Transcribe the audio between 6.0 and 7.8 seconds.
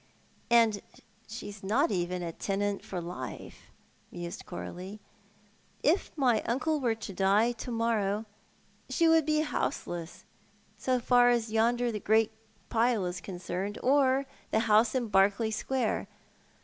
my uncle were to die to